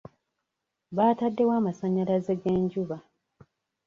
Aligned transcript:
Baataddewo 0.95 1.51
amasannyalaze 1.59 2.33
g'enjuba. 2.41 2.97